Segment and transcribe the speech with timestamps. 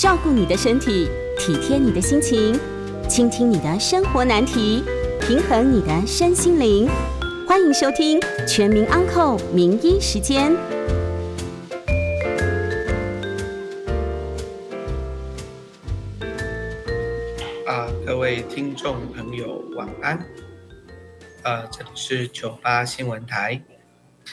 [0.00, 2.58] 照顾你的身体，体贴你的心情，
[3.06, 4.82] 倾听你的生活难题，
[5.20, 6.88] 平衡你的身心灵。
[7.46, 10.52] 欢迎收听《全民安扣名医时间》。
[17.66, 20.18] 啊，各位听众朋友，晚安。
[21.42, 23.62] 呃，这里是九八新闻台，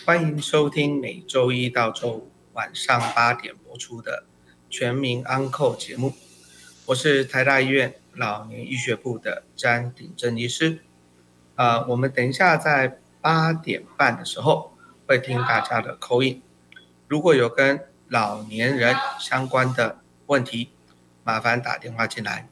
[0.06, 4.12] 欢迎收听每周一到周五晚上八点播出的
[4.70, 6.14] 《全民安扣》节目。
[6.86, 10.80] 我是台大医院老年医学部的詹鼎正医师。
[11.56, 14.74] 啊，我们等一下在八点半的时候
[15.08, 16.42] 会听大家的口音。
[17.08, 20.72] 如果有跟老年人相关的问题，
[21.24, 22.48] 麻烦打电话进来。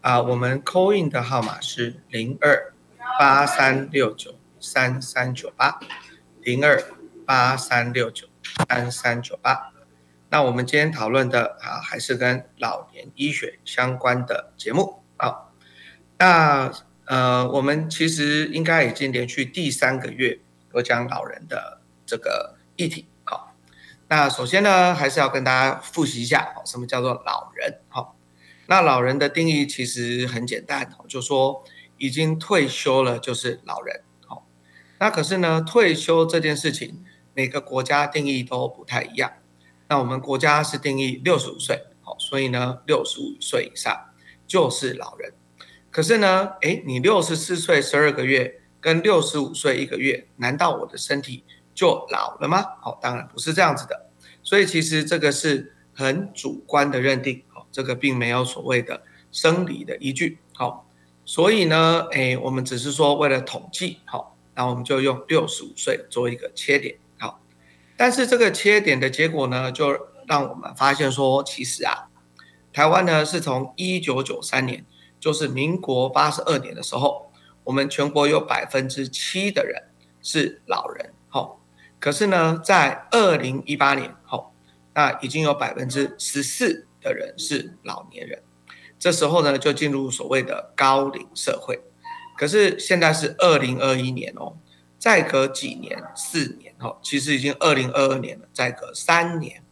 [0.00, 2.72] 啊，我们 call in 的号码是零二
[3.18, 5.78] 八三六九三三九八，
[6.40, 6.82] 零二
[7.26, 8.26] 八三六九
[8.68, 9.69] 三三九八。
[10.30, 15.50] 那我们今天讨论的啊，还是跟老年医学相关的节目啊。
[16.18, 16.72] 那
[17.06, 20.38] 呃，我们其实应该已经连续第三个月
[20.72, 23.08] 有讲老人的这个议题。
[23.24, 23.56] 好，
[24.08, 27.80] 那首先呢，还是要跟大家复习一下，什么叫做老人？
[27.88, 28.16] 好。
[28.66, 31.64] 那老人的定义其实很简单，就说
[31.98, 34.02] 已经退休了就是老人。
[34.28, 34.46] 好，
[35.00, 37.04] 那可是呢，退休这件事情
[37.34, 39.32] 每个国家定义都不太一样。
[39.90, 43.92] 那我们国家是定义六十五岁，好，所以呢，六十五岁以上
[44.46, 45.34] 就是老人。
[45.90, 51.42] 可是呢，诶，你六十四岁十二个月跟六十五岁一个月，难道我的身体
[51.74, 52.64] 就老了吗？
[52.80, 54.06] 好，当然不是这样子的。
[54.44, 57.42] 所以其实这个是很主观的认定。
[57.48, 60.88] 好这个并没有所谓的生理的依据，好，
[61.24, 66.96] 所以呢，哎，我们只是说为了统计，好，那我们就用六十五岁做一个切点，
[68.00, 69.94] 但是这个切点的结果呢，就
[70.26, 72.08] 让我们发现说，其实啊，
[72.72, 74.86] 台湾呢是从一九九三年，
[75.20, 77.30] 就是民国八十二年的时候，
[77.64, 79.82] 我们全国有百分之七的人
[80.22, 81.60] 是老人，好，
[81.98, 84.54] 可是呢，在二零一八年，好，
[84.94, 86.86] 那已经有百分之十四。
[87.02, 88.42] 的人是老年人，
[88.98, 91.80] 这时候呢就进入所谓的高龄社会。
[92.36, 94.58] 可是现在是二零二一年哦，
[95.00, 99.64] 再隔几年，四年哦，其实已经二零二二年了，再隔三年，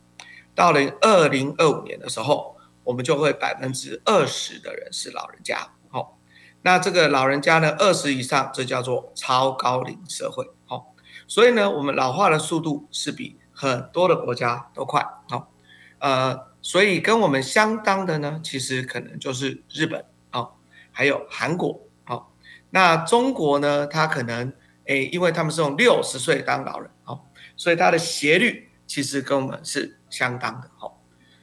[0.54, 5.74] 到了二零二五年的时候，我们就会百分之二十的人是老人家。
[5.90, 6.18] 好，
[6.62, 10.50] 那这个老人家呢，二十以上，这叫做超高龄社会。
[10.64, 10.94] 好，
[11.28, 15.06] 所以呢，我们老化的速度是比很多的国家都快。
[15.28, 15.52] 好，
[15.98, 16.48] 呃。
[16.60, 20.48] 所以跟我们相当的呢，其实可能就是日本啊，
[20.90, 22.22] 还有韩国啊。
[22.70, 24.52] 那中国呢，它可能
[24.88, 27.20] 诶，因为他们是用六十岁当老人哦，
[27.56, 30.92] 所以它的斜率其实跟我们是相当的哦。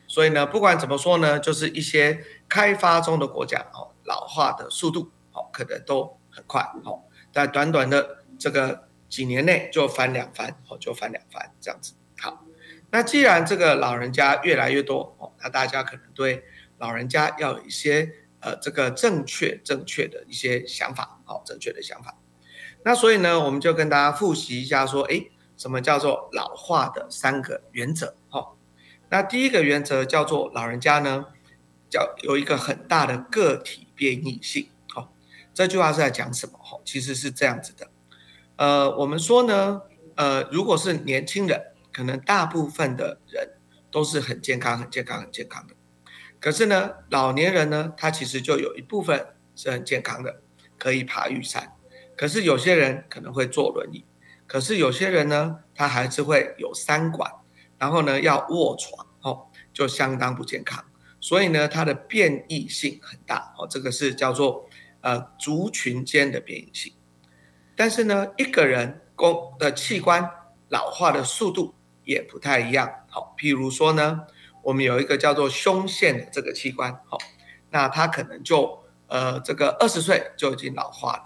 [0.08, 11.94] 所以呢，不管怎么说呢，就是一些开发中的国家哦，老化的速度哦，可能都很快哦，在短短的这个几年内就翻两番哦，就翻两番这样子。
[12.18, 12.46] 好
[12.92, 16.44] 那既然这个老人家越来越多哦，那大家可能对
[16.78, 22.18] 老人家要有一些呃这个正确正确的一些想法，好正确的想法。
[22.86, 25.26] 那所以呢，我们就跟大家复习一下，说哎，
[25.58, 28.16] 什么叫做老化的三个原则？
[28.30, 28.54] 哈，
[29.10, 31.26] 那第一个原则叫做老人家呢，
[31.90, 34.70] 叫有一个很大的个体变异性。
[34.88, 35.12] 好，
[35.54, 36.58] 这句话是在讲什么？
[36.60, 37.90] 哈，其实是这样子的。
[38.56, 39.82] 呃，我们说呢，
[40.16, 41.72] 呃，如果是年轻人。
[41.96, 43.52] 可能大部分的人
[43.90, 45.74] 都是很健康、很健康、很健康的，
[46.42, 50.42] 可是呢，老年人呢，他其实就有一部分是很健康的，
[50.78, 51.72] 可以爬玉山，
[52.16, 54.06] 可是有些人可能会坐轮椅，
[54.48, 57.32] 可是有些人呢，他还是会有三管，
[57.78, 60.84] 然后呢要卧床，哦，就相当不健康，
[61.20, 64.68] 所以呢，它的变异性很大，哦，这个是叫做
[65.02, 66.94] 呃族群间的变异性，
[67.76, 70.30] 但是呢，一个人工的器官
[70.70, 71.76] 老化的速度。
[72.08, 74.28] 也不太一样，好，譬如说呢，
[74.62, 77.18] 我们有一个叫做胸腺的这个器官，好，
[77.72, 81.24] 那它可能就呃这个二十岁就已经老化了，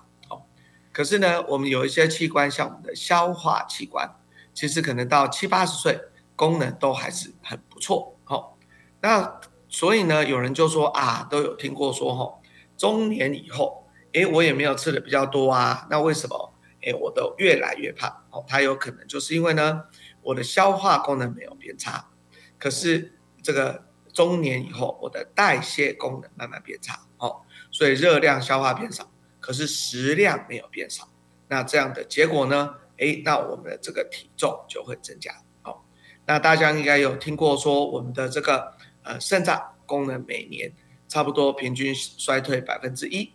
[1.00, 4.20] 可是呢，我们有一些器官，像我们的消化器官，
[4.54, 5.98] 其实可能到七八十岁，
[6.36, 8.58] 功能都还是很不错，好，
[9.00, 12.42] 那所以呢，有人就说啊，都有听过说哈，
[12.76, 18.14] 中年以后，诶，我也没有吃的比较多啊，那为什么诶，我都越来越胖？
[18.32, 19.84] 哦，它有可能就是因为呢。
[20.22, 22.10] 我的消化功能没有变差，
[22.58, 29.10] 可是这个中年以后，我的代谢功能慢慢变差，哦，所以热量消化变少，
[29.40, 31.10] 可是食量没有变少，
[31.48, 32.76] 那这样的结果呢？
[32.98, 35.34] 诶，那我们的这个体重就会增加，
[35.64, 35.80] 哦，
[36.26, 40.74] 那大家应该有听过说我们的这个呃肾脏，功能每年
[41.08, 43.32] 差不多平均衰退百分之一。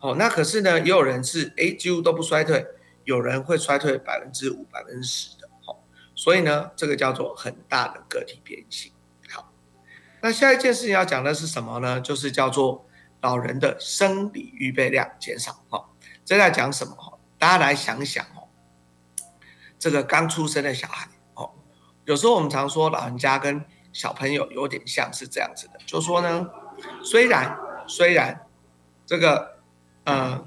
[0.00, 2.66] 哦，那可是呢，也有人是哎几乎都不衰退，
[3.04, 5.48] 有人会衰退百分之五、百分之十的。
[5.64, 5.84] 好，
[6.16, 8.92] 所以呢，这个叫做很大的个体变性。
[9.30, 9.52] 好，
[10.20, 12.00] 那下一件事情要讲的是什么呢？
[12.00, 12.84] 就是叫做
[13.24, 15.64] 老人的生理预备量减少。
[15.70, 15.88] 哈，
[16.26, 16.94] 这在讲什么？
[16.94, 18.46] 哈，大家来想想哦，
[19.78, 21.08] 这个刚出生的小孩。
[21.32, 21.50] 哦
[22.04, 26.50] 有时候我们常说老人家跟小朋友有点像是这样子的，就说呢，
[27.02, 28.46] 虽然虽然
[29.06, 29.56] 这个
[30.04, 30.46] 呃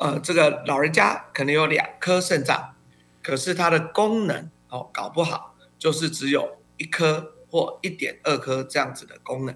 [0.00, 2.74] 呃这个老人家可能有两颗肾脏，
[3.22, 9.54] 可是它的功能哦搞不好就是只有一颗或一点二颗这样子的功能，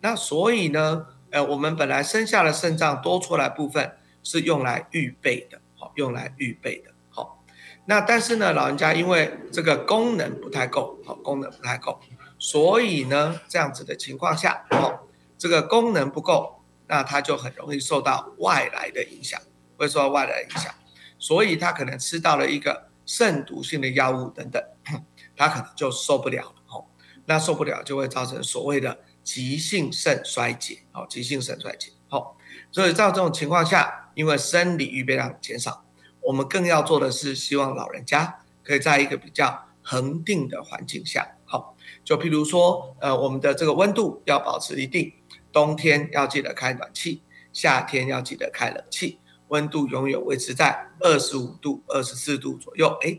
[0.00, 6.90] 那所以呢，呃我们本来生下的肾脏多出来部分是用来预备的，好用来预备的。
[7.10, 7.44] 好
[7.86, 12.00] 那但是呢，老人家因为这个功能不太够，好功能不太够，
[12.38, 15.00] 所以呢，这样子的情况下，哦，
[15.38, 19.40] 这个功能不够，那他就很容易受到外来的影响，
[19.76, 20.74] 会受到外来影响，
[21.18, 24.62] 所以他可能吃到了一个肾毒性的药物等等，
[25.36, 26.84] 他可能就受不了了，哦，
[27.24, 32.36] 那受不了就会造成所谓的急性肾衰竭，哦，急性肾衰竭，哦，
[32.70, 35.84] 所以在这种情况下，因为生理预备量减少。
[36.20, 45.12] 我们更要做的是，希望老人家可以在一个比较恒定的环境下，好，就譬如说，呃，我们的这个温度要保持一定，
[45.52, 49.18] 冬天要记得开暖气，夏天要记得开冷气，
[49.48, 53.18] 温度永远维持在二十五度、二十四度左右，哎，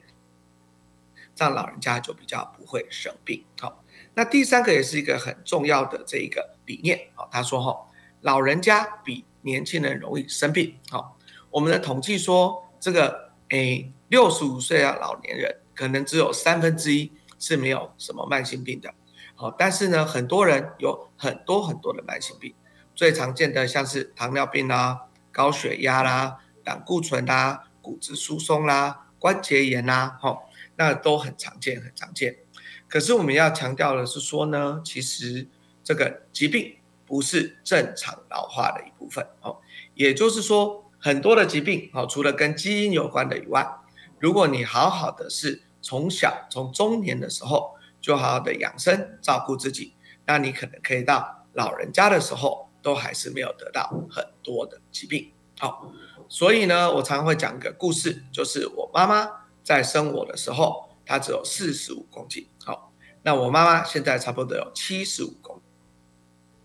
[1.36, 3.44] 这样老人家就比较不会生病。
[3.60, 3.84] 好，
[4.18, 7.88] 那第三个也是一个很重要的这一个理念，好，他说哈，
[8.22, 11.16] 老人家比年轻人容易生病，好，
[11.52, 12.64] 我们的统计说。
[12.80, 18.94] 这个诶，六十五岁啊，老年人可能只有三分之一是没有什么慢性病的，
[19.34, 22.54] 好，但是呢，很多人有很多很多的慢性病，
[22.94, 30.38] 最常见的像是糖尿病啦、高血压啦、胆固醇啦、骨质疏松啦、关节炎啦，哈，
[30.76, 32.38] 那都很常见，很常见。
[32.88, 35.48] 可是我们要强调的是说呢，其实
[35.84, 36.76] 这个疾病
[37.06, 39.58] 不是正常老化的一部分，哦，
[39.94, 40.84] 也就是说。
[41.00, 43.66] 很多的疾病，哦，除了跟基因有关的以外，
[44.20, 49.94] 如果你好好的是从小从中年的时候就好好的养生照顾自己，
[50.26, 55.32] 那你可能可以到老人家的时候都还是没有得到很多的疾病。
[55.60, 55.94] 好，
[56.28, 59.30] 所以呢，我常常会讲一个故事，就是我妈妈
[59.64, 62.48] 在生我的时候，她只有四十五公斤。
[62.64, 62.92] 好，
[63.24, 65.60] 那我妈妈现在差不多有七十五公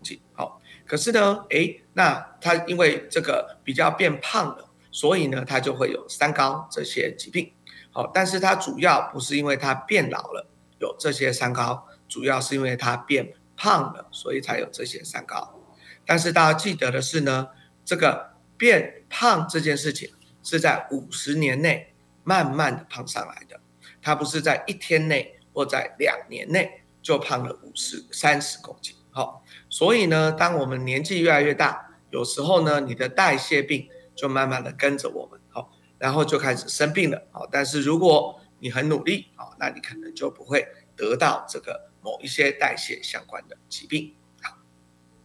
[0.03, 0.19] 斤。
[0.33, 0.59] 好。
[0.85, 7.53] 可是呢，诶，那他因为这个比较变胖了，所以呢，他就会有三高这些疾病。
[7.89, 10.45] 好，但是他主要不是因为他变老了
[10.79, 15.57] 有这些三高，主要是因为他变胖了，所以才有这些三高。
[16.05, 17.47] 但是大家记得的是呢，
[17.85, 20.11] 这个变胖这件事情
[20.43, 21.93] 是在五十年内
[22.25, 23.57] 慢慢的胖上来的，
[24.03, 28.95] 他不是在一天内或在两年内就胖了五十三十公斤。
[29.09, 29.43] 好。
[29.69, 37.47] 所以呢，当我们年纪越来越大，有时候呢，你的代谢病就慢慢的跟着我们，好，然后就开始生病了，好。
[37.51, 44.13] 但是如果你很努力，好，那你可能就不会得到这个某一些代谢相关的疾病。
[44.43, 44.57] 好，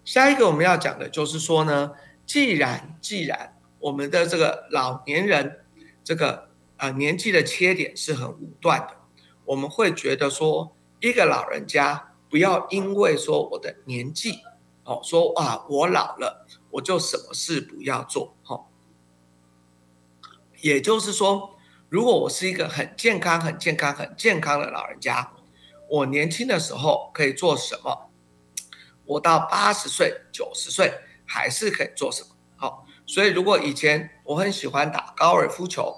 [0.02, 1.92] 下一个我们要讲的就是说呢，
[2.24, 5.60] 既然既然我们的这个老年人
[6.02, 6.47] 这个
[6.78, 8.96] 呃年纪的切点是很武断的，
[9.44, 12.06] 我们会觉得说一个老人家。
[12.30, 14.42] 不要因为说我的年纪，
[14.84, 18.66] 哦，说哇我老了，我就什么事不要做，哈。
[20.60, 21.56] 也就是说，
[21.88, 25.32] 如果我是一个很健康、很健康、很健康的老人家，
[25.88, 28.10] 我年轻的时候可以做什么？
[29.06, 30.92] 我到八十岁、九十岁
[31.24, 32.36] 还是可以做什么？
[32.58, 35.96] 好，所以如果以前我很喜欢打高尔夫球，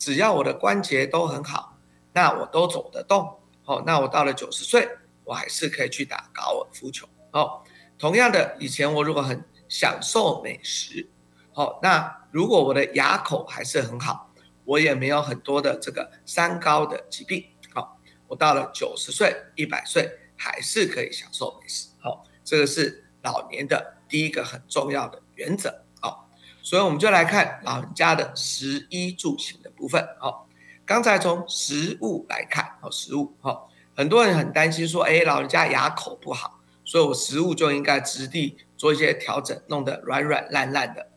[0.00, 1.78] 只要我的关节都很好，
[2.12, 4.88] 那我都走得动，好，那我到了九十岁。
[5.22, 7.62] 我还是可以去打高尔夫球哦。
[7.96, 11.08] 同样的，以前我如果很享受美食，
[11.52, 14.32] 好，那如果我的牙口还是很好，
[14.64, 26.28] 我也没有很多的这个三高的疾病，好，我到了九十岁、一百岁还是可以享受美食，好，这个是老年的第一个很重要的原则，好，
[26.60, 30.46] 所以我们就来看老人家的食衣住行部分，好，
[30.84, 33.70] 刚才从食物来看，好，食物，好。
[33.96, 41.08] 很多人很担心说，哎，老人家牙口不好，所以我食物就应该质地做一些调整，弄得软软烂烂的。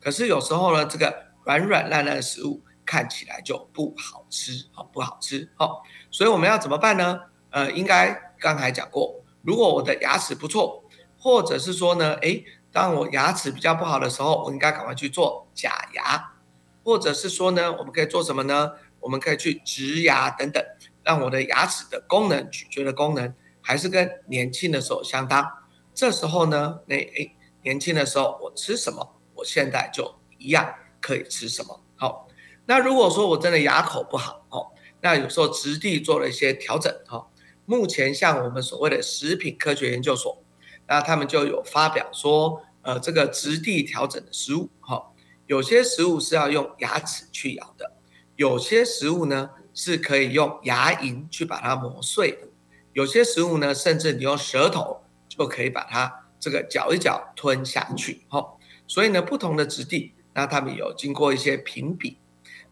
[0.00, 5.50] 可是有时候呢，这个软软烂烂的食物看起来就不好吃，好不好吃？
[5.56, 7.20] 好，所以我们要怎么办呢？
[7.50, 10.84] 呃，应该刚才讲过，如果我的牙齿不错，
[11.18, 16.31] 或者是说呢，诶，当我牙齿比较不好的时候，我应该赶快去做假牙，
[16.84, 18.72] 或者是说呢，我们可以做什么呢？
[19.00, 20.64] 我们可以去植牙等等，
[21.02, 25.44] 让我的牙齿的功能、咀嚼的功能还是跟年轻的时候相当。
[25.92, 31.82] 这时候呢，那诶，年轻的时候我吃什么，我现在就一样可以吃什么。
[31.96, 32.28] 好，
[32.66, 37.28] 那如果说我真的牙口不好哦，那有时候质地做了一些调整哈。
[37.64, 40.42] 目前像我们所谓的食品科学研究所，
[40.88, 45.11] 那他们就有发表说，呃，这个质地调整的食物哈，
[45.52, 47.92] 有些食物是要用牙齿去咬的，
[48.36, 52.48] 有些食物呢是可以用牙龈去把它磨碎的，
[52.94, 58.54] 有些食物呢，甚至你用舌头就可以把它这个嚼一嚼吞下去哈。
[58.86, 62.16] 所以呢，不同的质地，那他们有经过一些评比。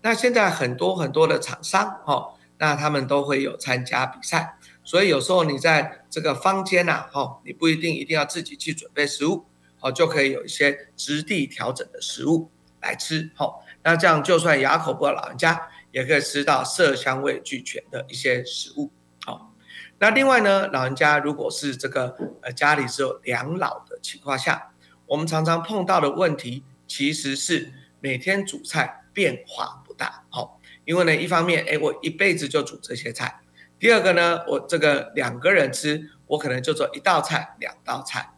[0.00, 9.44] 那现在很多很多的厂商哈，那他们都会有参加比赛，所以有时候你在这个坊间呐，哈，你不一定一定要自己去准备食物，
[9.78, 12.50] 好就可以有一些质地调整的食物
[12.82, 18.90] 来吃，好，那这样就算牙口不好老人家也可以吃到色香味俱全的一些食物，
[19.24, 19.52] 好，
[19.98, 24.72] 那另外呢，老人家如果是这个呃家里是有两老的情况下，
[25.06, 29.90] 我们常常碰到的问题其实是每天煮菜变化不。
[30.00, 33.42] 大好，因为呢，一方面，哎，我一辈子就煮这些菜；
[33.78, 38.30] 第二个呢，我这个两个人吃，我可能就做一道菜、两道菜。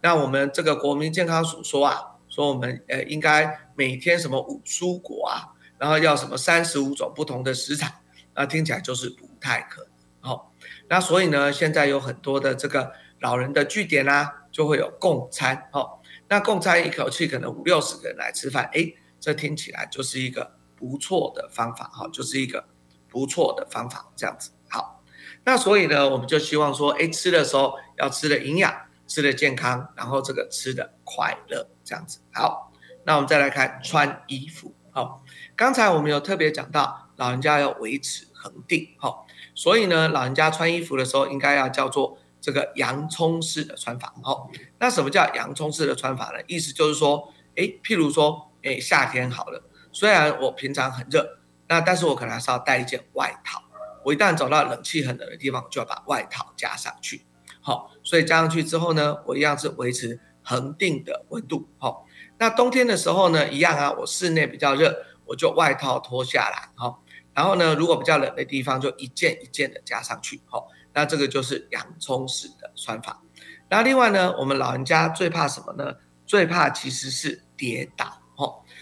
[0.00, 8.00] 那我们这个国民健康署说啊，说我们呃应该每天什么五蔬果啊，然后要什么三十五种不同的食材，
[8.34, 9.90] 那听起来就是不太可能。
[10.20, 10.54] 好，
[10.88, 15.68] 那所以呢，现在有很多的这个老人的据点啊，就会有共餐。
[15.70, 20.58] 好，那共餐一口气可能五六十个人来吃饭，哎，这听起来就是一个。
[20.80, 22.64] 不错的方法哈，就是一个
[23.06, 25.04] 不错的方法，这样子好。
[25.44, 28.74] 那所以呢，我们就希望说，哎，吃的时候要吃的营养，
[29.06, 32.72] 吃的健康，然后这个吃的快乐，这样子好。
[33.02, 35.24] 那我们再来看穿衣服，好。
[35.56, 39.26] 刚才我们有特别讲到，老人家要维持恒定，好。
[39.56, 44.48] 所以呢，老人家穿衣服的时候，应该要叫做这个洋葱式的穿法，好。
[44.78, 46.38] 那什么叫洋葱式的穿法呢？
[46.46, 49.64] 意思就是说，哎，譬如说，哎，夏天好了。
[49.90, 53.60] 虽然我平常很热，那但是我可能还是要带一件外套。
[54.04, 57.26] 我一旦走到冷气很冷的地方，就要把外套加上去。
[57.60, 60.20] 好，所以加上去之后呢，我一样是维持
[60.50, 61.68] 恒定的温度。
[61.78, 62.04] 好，
[62.36, 66.70] 那冬天的时候呢，一样啊，我室内比较热，我就外套脱下来。
[66.74, 70.40] 好，然后呢，如果比较冷的地方，就一件一件的加上去。
[70.46, 73.22] 好，那这个就是洋葱式的穿法。
[73.68, 75.94] 那另外呢，我们老人家最怕什么呢？
[76.26, 78.16] 最怕其实是跌倒。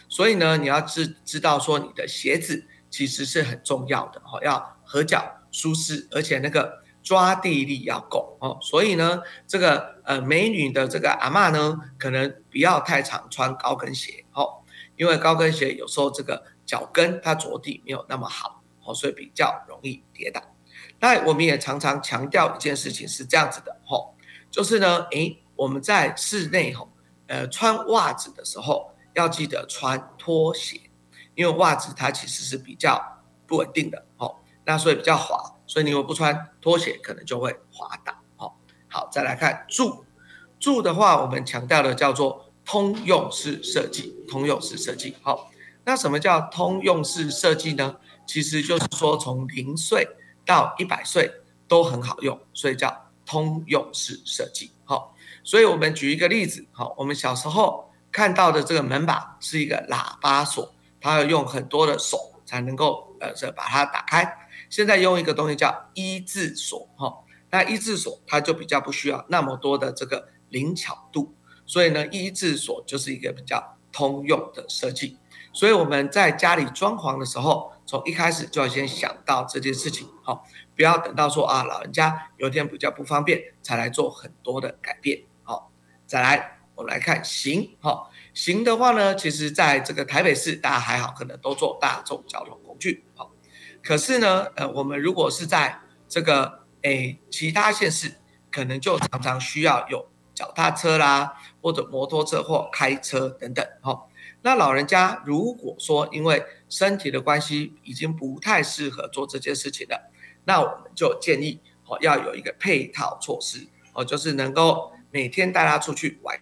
[0.09, 5.23] 所以呢，你要知知道说你的鞋子其实是很重要的哈，要合脚
[5.53, 8.57] 舒适，而且那个抓地力要够哦。
[8.63, 14.65] 所以呢，这个呃美女的这个阿嬷呢，可能不要太常穿高跟鞋哦，
[14.97, 20.43] 因为高跟鞋有时候这个脚跟它着地没有那么好哦，所以比较容易跌倒。
[20.99, 24.15] 那我们也常常强调一件事情是这样子的哦，
[24.51, 26.89] 就是呢，诶，我们在室内哈，
[27.27, 28.95] 呃，穿袜子的时候。
[29.15, 30.81] 要记得穿拖鞋，
[31.35, 38.18] 因为袜子它其实是比较不稳定的哦，那所以比较滑，所以你如果不穿拖鞋，可能就会滑倒。
[38.89, 40.05] 好，再来看住，
[40.59, 45.17] 住的话，我们强调的叫做通用式设计，通用式设计。
[45.23, 45.51] 好，
[45.85, 47.97] 那什么叫通用式设计呢？
[48.27, 50.09] 其实就是说从零岁
[50.45, 51.31] 到一百岁
[51.67, 54.73] 都很好用，所以叫通用式设计。
[54.85, 55.15] 好，
[55.45, 57.87] 所以我们举一个例子，好，我们小时候。
[58.11, 64.49] 看到的这个门把是一个喇叭锁，它要用很多的手才能够呃这把它打开。
[64.71, 67.15] 现在用一个东西叫一字锁哈，
[67.51, 71.35] 那一字锁它就比较不需要那么多的这个灵巧度，
[71.67, 75.19] 所以呢一字锁就是一个比较通用的设计。
[75.53, 80.45] 所以我们在家里装潢的时候，从一开始就要先想到这件事情好，
[80.77, 85.71] 不要等到说啊老人家有天比较不方便才来做很多的改变好，
[86.07, 86.55] 再来。
[86.75, 93.33] 我们来看行，好行的话呢，其实在这个台北市大家还好，可能都坐大众交通工具，好。
[93.83, 98.15] 可是呢，呃，我们如果是在这个诶其他县市，
[98.51, 104.07] 可能就常常需要有脚踏车啦，或者摩托车或开车等等，哈。
[104.43, 110.11] 那老人家如果说因为身体的关系已经不太适合做这件事情了，
[110.45, 116.39] 那我们就建议哦要有一个配套措施，哦就是能够每天带他出去玩。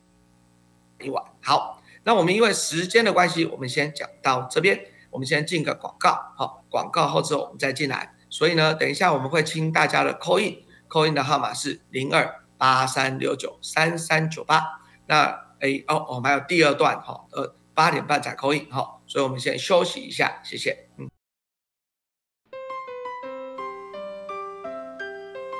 [1.01, 4.87] 一晚好，那我们因为时间的关系，我们先讲到这边。
[5.09, 8.13] 我们先进个广告，好，广告后之后我们再进来。
[8.29, 14.81] 所以呢，等一下我们会清大家的扣印，扣印的号码是零二八三六九三三九八。
[15.07, 15.25] 那
[15.61, 20.89] 哎哦，我们还有第二段哈，呃，八点半才扣印哈，所以我们先休息一下，谢谢。
[20.99, 21.09] 嗯。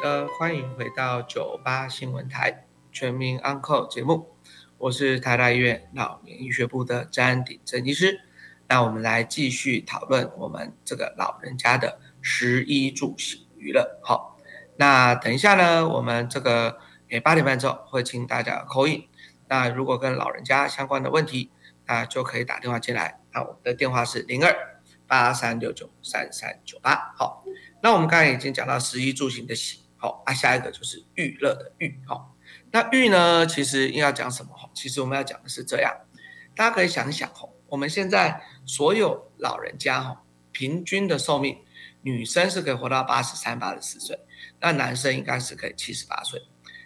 [0.03, 4.37] 呃，欢迎回到九八新闻台全民 Uncle 节目，
[4.79, 8.21] 我是台大医院老年医学部的詹鼎正医师。
[8.69, 14.01] 那我们来继续讨论我们这个老人家的食衣住行娱乐。
[14.03, 14.37] 好，
[14.79, 16.77] 那等一下呢，我们这个
[17.09, 19.07] 诶八点半之后会请大家扣印。
[19.47, 21.53] 那如果跟老人家相关的问题，
[21.87, 23.21] 那就可以打电话进来。
[23.33, 24.53] 那我们的电话是零二
[25.07, 27.15] 八三六九三三九八。
[27.17, 27.45] 好，
[27.81, 29.85] 那我们刚才已经讲到食衣住行的喜。
[29.97, 31.97] 好，啊，下一个就是娱乐的娱。
[32.09, 32.35] 好，
[32.73, 34.51] 那娱呢，其实应要讲什么？
[34.53, 35.95] 哈，其实我们要讲的是这样，
[36.57, 41.59] 大家可以想一想，哈，我们现在所有老人家，哈，平均的寿命，
[42.07, 44.17] 女生是可以活到八十三、八十四岁，
[44.61, 46.41] 那男生应该是可以七十八岁。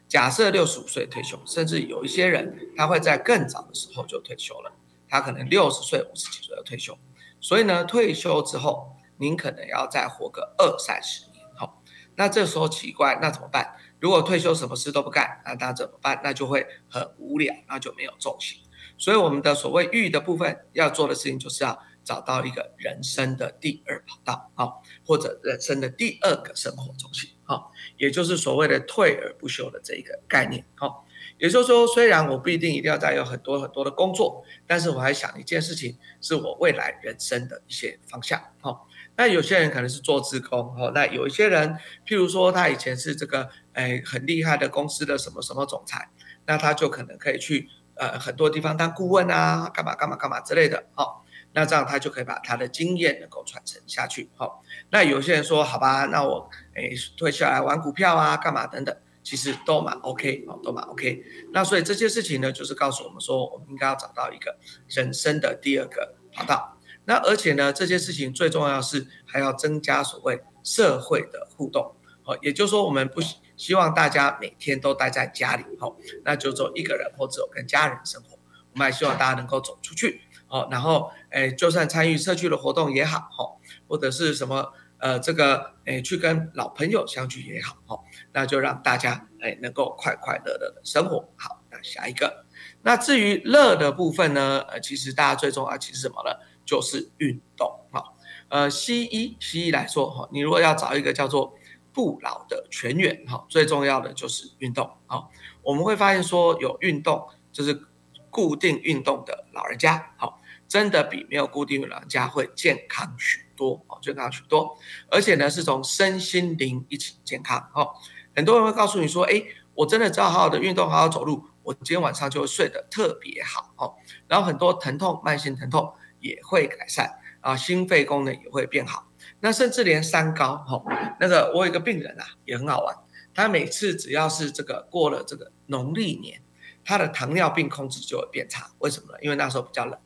[0.09, 4.73] 假设六十五岁退休，甚至有一些人他会在更早的时候就退休了，
[5.11, 6.97] 他可能六十岁、五十几岁就退休。
[7.39, 11.45] 所以呢，退休之后，您可能要再活个二三十年。
[11.55, 11.83] 好，
[12.17, 13.77] 那这时候奇怪，那怎么办？
[14.01, 16.19] 如果退休什么事都不干，那那怎么办？
[16.25, 18.59] 那就会很无聊，那就没有重心。
[18.97, 27.31] 所以我们的所谓育的部分要做的事情，就是要找到一个人生的第二跑道，好，或者人生的第二个生活中心。
[27.45, 30.65] 好，也就是所谓的退而不休的这一个概念。
[30.77, 31.05] 好，
[31.37, 38.41] 也就是说，虽然我不一定一定要再有很多很多的工作，但是我还想一件事情，是我未来人生的一些方向。
[38.61, 41.77] 好，那有些人可能是做职工，哦，那有一些人，
[42.07, 46.09] 譬如说他以前是这个，哎，很厉害的公司的什么什么总裁，
[46.47, 50.87] 那他就可能可以去呃很多地方当顾问啊，干嘛干嘛干嘛之类的。
[50.95, 51.27] 好。
[51.53, 54.63] 那这样他就可以把他的经验能够传承下去，好。
[54.91, 61.23] 那有些人说，好吧，那我诶退下来玩股票啊，干嘛等等，其实都蛮 OK，哦，都蛮 OK。
[61.53, 64.57] 那所以这些事情呢，就是告诉我们说，我们应该要找到一个
[64.89, 66.77] 人生的第二个跑道。
[67.05, 73.21] 那而且呢，这些事情最重要是还要增加所谓社会的互动，好，也就是说，我们不
[73.57, 78.39] 希望大家每天都待在家里，好，那就做一个人或者跟家人生活，
[78.73, 80.21] 我们还希望大家能够走出去。
[80.51, 83.57] 哦，然后诶，就算参与社区的活动也好，哈，
[83.89, 87.99] 或者是什么呃，这个诶，去跟老朋友相聚也好，哈，
[88.33, 91.33] 那就让大家诶能够快快乐乐的生活。
[91.37, 92.45] 好，那下一个，
[92.83, 96.37] 那至于乐的部分呢，呃，其实大家最重要其实什么呢？
[96.67, 97.67] 就是运动。
[97.93, 98.05] 哈，
[98.49, 101.55] 呃，西医西医来说，哈，你如果要找一个叫做
[101.93, 104.91] 不老的全员，哈，最重要的就是运动。
[105.07, 105.31] 好，
[105.63, 107.87] 我们会发现说有运动就是
[108.29, 110.40] 固定运动的老人家，好。
[110.71, 114.79] 真的比没有固定的老人家会健康许多哦，健康许多，
[115.11, 117.91] 而且呢是从身心灵一起健康哦。
[118.37, 119.43] 很多人会告诉你说，哎，
[119.75, 123.97] 我真的只要好好的运动，好好走路，我今天晚上就会睡得特别好哦。
[124.29, 129.09] 然后很多疼痛、慢性疼痛也会改善啊，心肺功能也会变好。
[129.41, 130.81] 那甚至连三高哈，
[131.19, 132.97] 那个我有一个病人啊，也很好玩，
[133.35, 136.41] 他每次只要是这个过了这个农历年，
[136.85, 138.71] 他的糖尿病控制就会变差。
[138.79, 139.19] 为什么呢？
[139.21, 139.99] 因为那时候比较冷。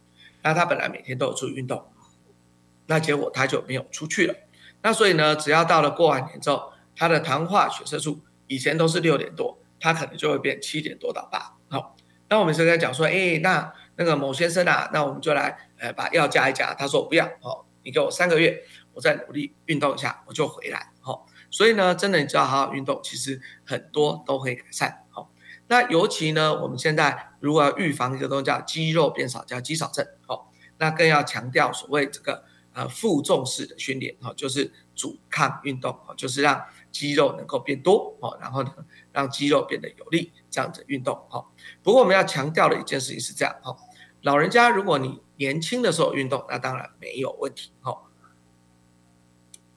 [0.45, 1.91] 那他本来每天都有出运动，
[2.87, 4.35] 那结果他就没有出去了。
[4.83, 11.57] 那所以呢，只要到了过完年之后，他的糖化血色素以前都是六点多，他可能就会变七点多到八。
[11.71, 11.97] 好，
[12.29, 16.75] 那我们是在讲说，哎，那那个某先生啊，那我们就来呃把药加一加。
[16.75, 20.93] 他说不要，哦，你给我三个月，我再努力运动一下，我就回来。
[21.01, 25.04] 好，所以呢，真的你只要好好运动，其实很多都会改善。
[25.67, 38.73] 那尤其呢，我们现在如果要预防一个东西叫肌肉变少，叫肌少症，好，那更要强调所谓这个呃负重式的训练，哈，就是阻抗运动，哈，就是让肌肉能够变多，哦，然后呢，
[39.13, 41.47] 让肌肉变得有力，这样子运动，哈。
[41.83, 43.75] 不过我们要强调的一件事情是这样，哈，
[44.21, 48.03] 老人家如果你年轻的时候运动，那当然没有问题，哈。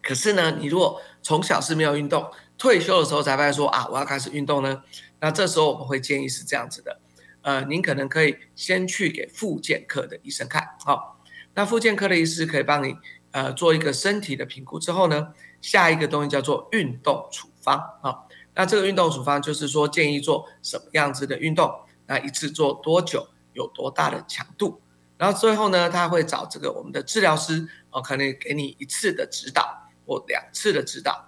[0.02, 4.84] 可是呢，你如果从小是没有运动，退休的时候才发现说啊，我要开始运动呢。
[5.19, 6.99] 那这时候我们会建议是这样子的，
[7.41, 11.19] 呃，您可能可以先去给复健科的医生看，好，
[11.56, 12.95] 那复健科的医师可以帮你
[13.32, 21.73] 呃做一个身体的评估之后呢，下一个东西叫做运动处方，好，那这个运动处方就是说建议做什么样子的运动，
[22.06, 24.80] 那一次做多久，有多大的强度，
[25.17, 31.27] 然后最后呢，他会找这个我们的治疗师，哦，可能给你一次的指导或两次的指导。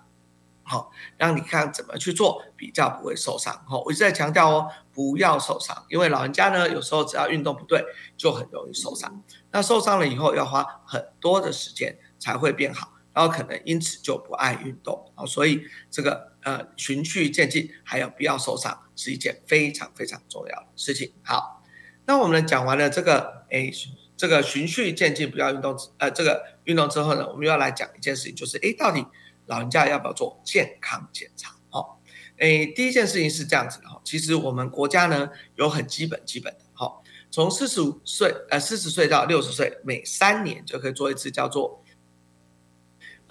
[0.69, 3.65] 好，让你看怎么去做比较不会受伤。
[3.67, 7.83] 好，我一直在强调哦，不要受伤，因为老人家呢，有时候只要运动不对，
[8.15, 9.23] 就很容易受伤。
[9.49, 15.11] 那受伤了以后，要花很多的时间才会变好，然后可能因此就不爱运动。
[15.15, 21.11] 好，所以这个呃循序渐进，还有不要受伤，是一件非常非常重要的事情。
[21.23, 21.63] 好，
[22.05, 23.71] 那我们讲完了这个，哎，
[24.15, 29.03] 这个循序渐进不要运动，呃，这个运动之后呢，我们要来讲一件事情，就是哎，到底
[29.49, 31.53] 老人家要不要做健康检查？
[31.71, 31.97] 哦，
[32.37, 41.83] 哎，第一件事情是这样子的哈，其实我们国家呢有很基本基本的哈，从四十五岁，呃，四十岁到六十岁，每三年就可以做一次叫做。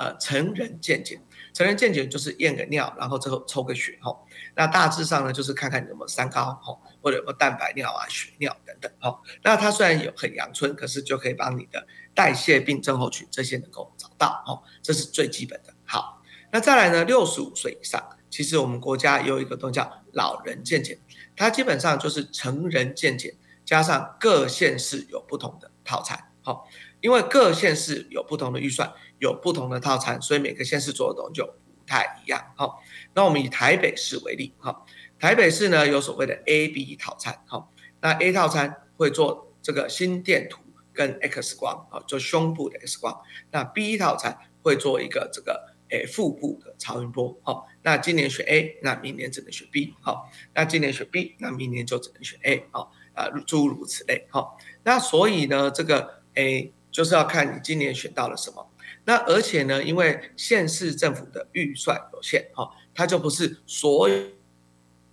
[0.01, 1.21] 呃，成人健检，
[1.53, 4.17] 成人健检就是验个尿，然后之后抽个血，哈。
[4.55, 9.21] 那大致上呢，就是看看有没有三高，哈，或者有没有蛋白尿啊、血尿等等，哈。
[9.43, 15.75] 那它虽然有很阳春，可是就可以帮你的代谢病症候群这些能够找到，哈，这是最基本的。
[15.89, 16.23] 好，
[16.53, 21.01] 那再来呢，六十五岁以上，其实我们国家有一个东西叫老人健检，
[21.35, 26.69] 它基本上就是成人健检加上各县市有不同的套餐，好，
[27.01, 28.93] 因为各县市有不同的预算。
[29.21, 32.53] 有不同的套餐，所以每个县市做的东西就不太一样。
[32.57, 32.81] 好，
[33.15, 34.85] 那我们以台北市为例，哈，
[35.19, 40.61] 台北市呢有所谓的 A、B 套餐，好，那 A 套餐会做这个心电图
[40.93, 43.21] 跟 X 光，啊，做胸部的 X 光。
[43.51, 58.71] 那 B 套餐会做一个这个诶腹部的超音波，好，那今年选 A，那明年只能选 B，好，那今年选 B，那明年就只能选 A，好，啊，诸如此类，好，那所以呢，这个 A 就是要看你今年选到了什么。
[59.05, 64.09] 那而且呢，因为县市政府的预算有限，哈，它就不是所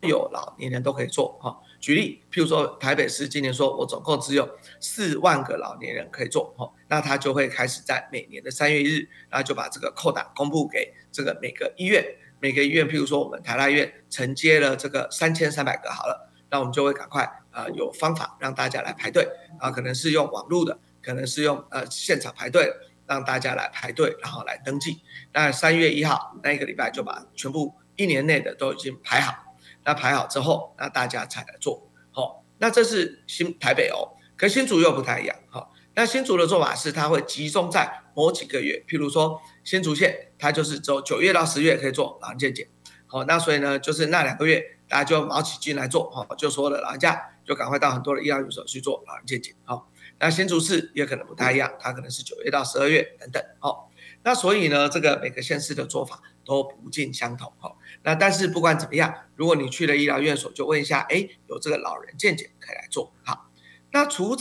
[0.01, 1.57] 有老年人都可以做，哈。
[1.85, 12.03] 举例，譬如说台北市今年说我总共只有四万个老年人可以做，哈，那他就会开始在每年的三月一日，然后就把这个扣打公布给这个每个医院，
[12.39, 22.73] 每个医院，譬如说我们台大医院承接了这个三千三百个好了，那我们就会赶快啊有方法让大家来排队，啊，可能是用网络的，可能是用呃现场排队。
[23.07, 24.99] 让大家来排队，然后来登记。
[25.31, 29.44] 那三月一号那一个礼拜就把全部一年内的都已经排好。
[29.85, 31.89] 那排好之后，那大家才来做。
[32.11, 35.35] 好，那这是新台北哦，可新竹又不太一样。
[35.49, 42.67] 好，那新竹的做法是，它会集中在某几个月，譬如说新竹县，它就是走九月到十月可以做老人健检。
[43.07, 46.09] 好，那所以呢，就是那两个月大家就卯起劲来做。
[46.11, 49.53] 好，就说了老人家就赶快到很多的医疗院所去做老人健检。
[49.63, 49.89] 好。
[50.17, 53.89] 那新竹市也可能不太一样，它可能是九月到十二月等等，哦，
[54.23, 63.49] 那所以呢，这个每个县市的做法都不尽相同，哦，那但是不管怎么样，如果你去了医疗院所，就问一下，哎，有这个老人健检可以来做，好，
[63.91, 64.37] 那除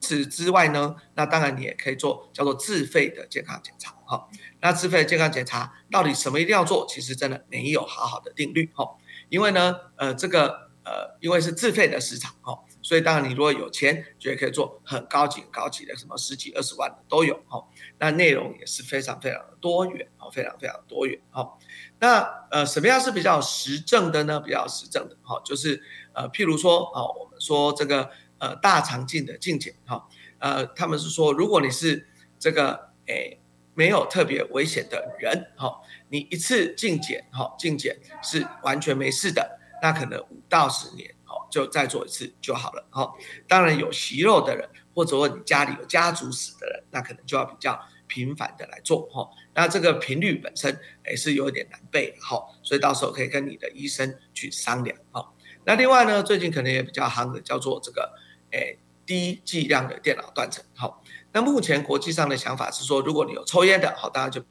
[0.00, 4.28] 此之外呢，那当然你也可以做叫做自费的健康检查，哈，
[4.60, 6.86] 那自费的健康检查到底什么一定要做？
[6.88, 8.96] 其实真的没有好好的定律，哈，
[9.28, 12.60] 因为呢，呃，这个呃，因为是自费的市场，哈。
[12.84, 17.64] 所以当然，你如果有钱，就可以做很高级、很高级的，什么十几、二十万的都有哈。
[17.98, 21.56] 那内容也是非常非常的多元哦，非常非常多元哈。
[21.98, 22.20] 那
[22.50, 24.38] 呃，什么样是比较实证的呢？
[24.38, 30.06] 比较实证的哈，就是呃，譬如说啊，我们说这个呃大肠镜的镜检哈，
[30.38, 32.06] 呃，他们是说，如果你是
[32.38, 33.40] 这个诶
[33.72, 41.13] 没有特别危险的人哈，你一次镜检哈，镜检是完全没事的，那可能五到十年。
[41.54, 43.14] 就再做一次就好了，哈。
[43.46, 49.30] 当然有息肉的人，或者说你家里有家族史的人，那可能就要比较频繁的来做，哈。
[49.54, 52.44] 那这个频率本身也是有点难背，哈。
[52.64, 55.32] 所以到时候可以跟你的医生去商量，哈。
[55.64, 58.12] 那另外呢，最近可能也比较夯的叫做这个，
[58.50, 61.00] 诶，低剂量的电脑断层，哈。
[61.32, 64.44] 那目前国际上的想法是说，如果你有抽烟的，好，大家就。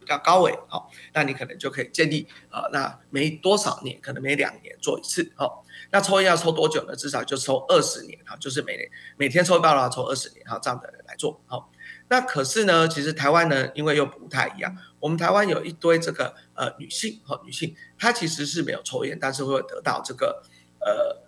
[0.00, 5.63] 比较高危，好，那你可能就可以建议，呃，那每多少年，可能每两年做一次，好，
[5.94, 6.96] 那抽烟要抽多久呢？
[6.96, 11.70] 至少就抽二十年，哈，就是每年每天抽一包的话，抽二十年，哈，这样的人来做，好，
[12.08, 20.42] 那可是呢，其实台湾呢，因为又不太一样，我们台湾有一堆这个呃女性，哈，女性她其实是没有抽烟，但是会得到这个
[20.80, 21.22] 呃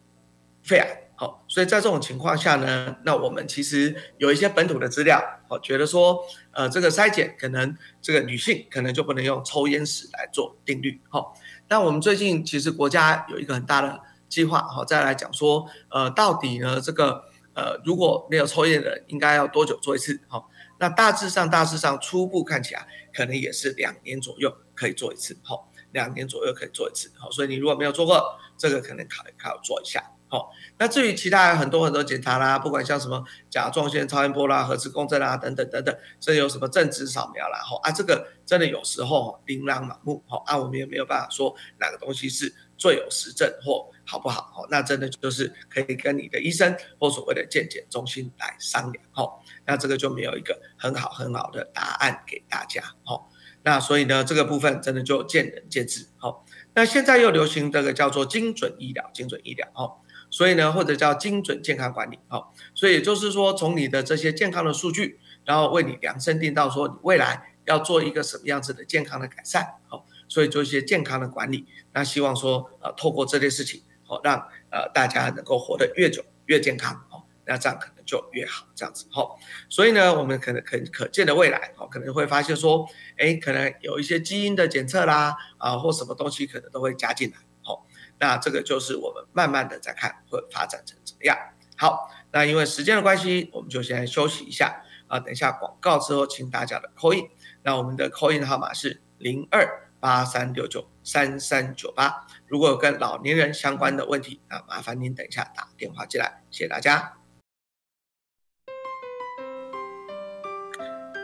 [0.65, 1.03] 肺癌。
[1.19, 6.19] 好，所以在这种情况下呢，那我们其实有一些本土的资料，好，觉得说，
[6.51, 11.33] 呃，这个筛检可能这个女性可能就不能用抽烟史来做定律，好，
[11.69, 13.99] 那我们最近其实国家有一个很大的
[14.29, 30.13] 计划，好，再来讲说，呃，到底呢这个，呃，如果没有抽烟的应该要多久做一次，好，那大致上大致上初步看起来可能也是两年左右可以做一次，好，两年左右可以做一次，好，所以你如果没有做过，这个可能考考做一下。
[30.29, 53.29] 好，那至于其他很多很多检查啦，不管像什么甲状腺超音波啦、核磁共振啦等等等等，甚至有什么正子扫描啦，吼啊，这个真的有时候哦琳琅满目，吼啊，我们也没有办法说哪个东西是最有实证或好不好，吼，那真的就是可以跟你的医生或所谓的健检中心来商量，吼，那这个就没有一个很好很好的答案给大家，吼。
[53.63, 56.07] 那所以呢，这个部分真的就见仁见智。
[56.19, 59.69] 好，那现在又流行这个叫做精准医疗，精准医疗。
[59.75, 62.17] 好，所以呢，或者叫精准健康管理。
[62.29, 69.67] 好，所以就是说，从你的这些健康的数据，然后为你量身定到说你未来要做一个什么样子的健康的改善。
[69.89, 71.65] 好，所以做一些健康的管理。
[71.95, 74.37] 那希望说，呃，透过这件事情，好让
[74.71, 76.95] 呃大家能够活得越久越健康。
[77.09, 79.07] 好，那这样可能就越好，这样子。
[79.11, 79.39] 好，
[79.71, 87.39] 所以呢，我们可能可可见的未来，好，可能会发现说，哎，可能有一些基因的检测啦，啊，或什么东西可能都会加进来。
[87.63, 87.87] 好，
[88.19, 91.35] 那这个就是我们慢慢的在看会发展成怎么样。
[91.79, 97.27] 好，那因为时间的关系，我们就先休息一下啊，等一下广告之后，请大家的扣印。
[97.63, 99.86] 那我们的扣印号码是零二。
[100.07, 107.17] 八三六九三三九八，如果有跟老年人相关的问题，那麻烦您等一下打电话进来，谢谢大家。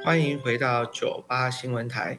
[0.05, 2.19] 欢迎回到九八新闻台，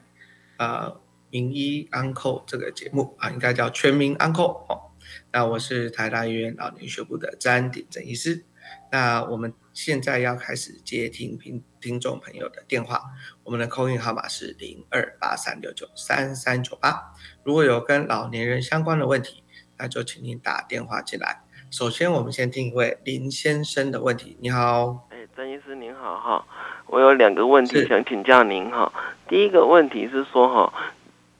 [0.56, 4.96] 啊，名医安扣这个节目啊，应该叫全民安扣哦。
[5.34, 8.46] 那我是台大医院老年学部的詹鼎正医师。
[8.90, 13.02] 那我们现在要开始接听听听众朋友的电话，
[13.44, 17.12] 我们的扣印号码是零二八三六九三三九八。
[17.44, 19.44] 如果有跟老年人相关的问题，
[19.80, 21.42] 那就请您打电话进来。
[21.72, 24.38] 首先，我们先听一位林先生的问题。
[24.40, 26.46] 你好，哎，张医师您好哈，
[26.86, 28.94] 我有两个问题想请教您哈。
[29.28, 30.94] 第一个问题是说哈，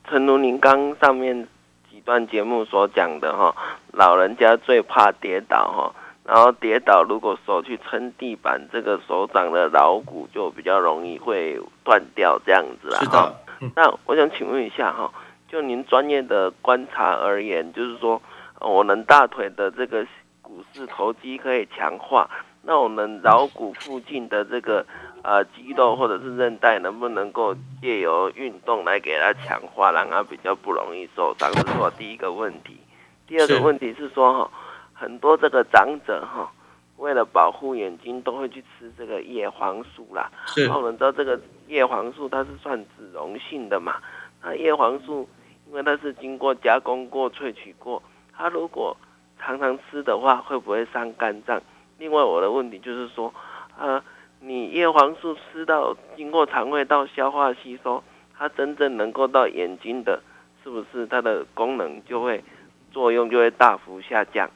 [0.08, 1.46] 诚如您刚上面
[1.88, 3.54] 几段节目所讲的哈，
[3.92, 5.94] 老人家最怕跌倒哈。
[6.26, 12.98] 然后跌倒，如果手去撑地板，这个手掌的桡骨就比较容易会断掉，这样子啦。
[13.00, 13.36] 是的。
[13.76, 15.12] 那我想请问一下哈，
[15.46, 18.20] 就您专业的观察而言，就是说，
[18.58, 20.06] 我们大腿的这个
[20.40, 22.28] 股四头肌可以强化，
[22.62, 24.84] 那我们桡骨附近的这个
[25.22, 31.52] 呃肌肉或者是韧带，能不能够借由运动来给它强化，让它比较不容易受伤？
[31.52, 32.78] 这是我第一个问题。
[33.26, 34.50] 第二个问题是说哈。
[35.04, 36.50] 很多这个长者哈，
[36.96, 40.32] 为了保护眼睛，都会去吃这个叶黄素啦。
[40.46, 40.66] 是。
[40.70, 41.38] 我们知道这个
[41.68, 43.96] 叶黄素它是算脂溶性的嘛？
[44.42, 45.28] 那叶黄素
[45.68, 48.96] 因为它是经过加工过、萃取过，它如果
[49.38, 51.60] 常常吃的话，会不会伤肝脏？
[51.98, 53.30] 另外，我的问题就是说，
[53.78, 54.02] 呃，
[54.40, 58.02] 你叶黄素吃到经过肠胃道消化吸收，
[58.38, 60.22] 它真正能够到眼睛的，
[60.62, 62.42] 是不是它的功能就会
[62.90, 64.48] 作用就会大幅下降？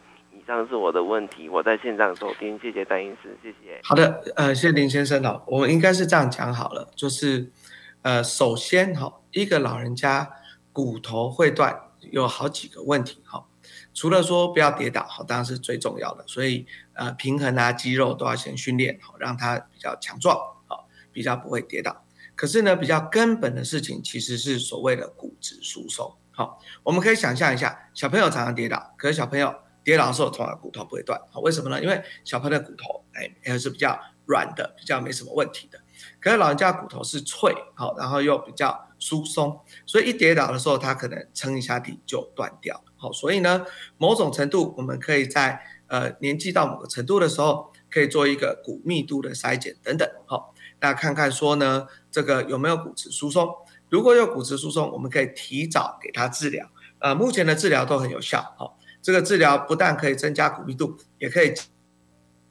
[0.48, 3.78] 这样是我的问题，我在线上收听，谢谢戴医师，谢谢。
[3.82, 7.52] 好的，呃，谢谢林先生哦，我们应该是这样讲好了，就是，
[8.00, 10.30] 呃，首先哈，一个老人家
[10.72, 11.78] 骨头会断，
[12.12, 13.44] 有好几个问题哈，
[13.92, 20.34] 除了说不要跌倒，哈，当然是最重要的，所以呃，平衡啊，肌肉都要先训练，好，让它比较强壮，
[20.66, 22.06] 好，比较不会跌倒。
[22.34, 29.54] 可是呢，比较根本的事情其实是所谓的骨质疏松，好，我们可以想象一下，小朋友常常跌倒，可是小朋友。
[29.88, 31.82] 跌倒的时候，通常骨头不会断，好，为什么呢？
[31.82, 35.80] 因为小朋友的骨头，哎，还是比较软的，比较没什么问题的。
[36.20, 43.64] 可是老人家骨头是脆，好，然后又比较疏松，所以一跌倒的时候，他可能撑一下地就断掉，好，所以呢，
[43.96, 53.48] 某种程度，我们可以在呃年纪到某个程度的时候，可以做一个骨密度的筛检等等，好，那看看说呢，这个有没有骨质疏松？
[53.88, 58.77] 如果有骨质疏松，我们可以提早给他治疗，呃，目前的治疗都很有效，好。
[59.00, 61.54] 这个治疗不但可以增加骨密度，也可以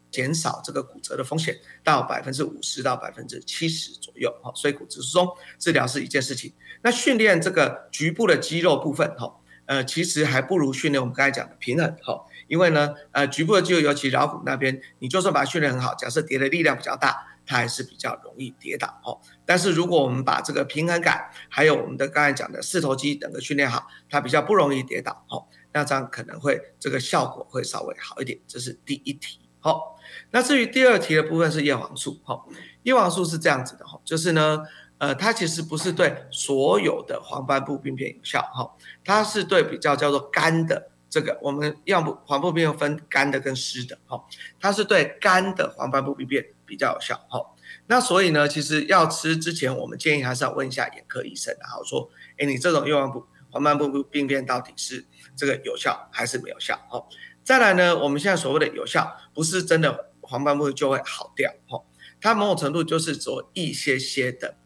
[0.10, 4.34] 减少这个骨折的风险到百分之五十到百分之七十左右。
[4.42, 5.28] 哈，所以骨质疏松
[5.60, 6.54] 治疗是一件事情。
[6.82, 18.88] 那训练这个局部的肌肉部分，哈，呃，其实还不如训练我们刚才讲的平衡，哈，因为呢，呃，局部的肌肉，尤其桡骨那边，你就算把它训练很好，假设跌的力量比较大，它还是比较容易跌倒。
[19.04, 25.26] 哦，但是如果我们把这个平衡感，还有我们的刚才讲的四头肌等个训练好，它比较不容易跌倒。
[25.30, 25.46] 哦。
[25.78, 29.40] 那这样可能会这个效果会稍微好一点，这是第一题。
[29.60, 29.96] 好，
[30.32, 32.20] 那至于第二题的部分是叶黄素。
[32.24, 32.50] 好，
[32.82, 34.64] 叶黄素是这样子的哈，就是呢，
[34.98, 38.74] 呃，它其实不是对所有的黄斑部病变有效哈，
[39.06, 44.24] 它是对比较叫做干的这个，我们要不黄斑部病变分干的跟湿的哈，
[44.60, 47.16] 它是对干的黄斑部病变比较有效。
[47.30, 47.40] 哈，
[47.86, 52.10] 那所以呢，其实要吃之前，我们建议还是要问一下眼科医生，然后说，
[52.40, 53.26] 哎，你这种叶黄部
[53.58, 55.04] 黄斑部病变到底是？
[55.36, 56.80] 这个有效还是没有效？
[56.90, 57.10] 好，
[57.44, 57.98] 再来呢？
[57.98, 61.84] 我们现在所谓的有效，不是真的黄斑部就会好掉，哈，
[62.22, 64.58] 它某种程度就是做一些些的